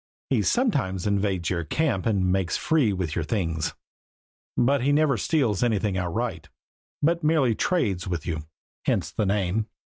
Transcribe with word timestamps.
He 0.31 0.41
sometimes 0.41 1.05
invades 1.05 1.51
your 1.51 1.63
camp 1.63 2.07
and 2.07 2.31
makes 2.31 2.57
free 2.57 2.91
with 2.91 3.13
your 3.15 3.23
things, 3.23 3.75
but 4.57 4.81
he 4.81 4.91
never 4.91 5.15
steals 5.15 5.61
anything 5.61 5.95
outright 5.95 6.49
he 7.05 7.15
merely 7.21 7.53
trades 7.53 8.07
with 8.07 8.25
you; 8.25 8.41
hence 8.87 9.13
his 9.15 9.27
name. 9.27 9.67